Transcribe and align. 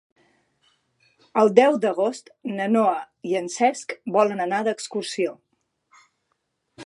El 1.41 1.51
deu 1.59 1.77
d'agost 1.83 2.31
na 2.53 2.67
Noa 2.71 2.95
i 3.33 3.37
en 3.41 3.51
Cesc 3.57 3.95
volen 4.17 4.43
anar 4.47 4.65
d'excursió. 4.69 5.39